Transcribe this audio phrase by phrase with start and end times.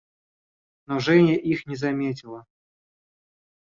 [0.87, 2.47] Но Женя их не заметила.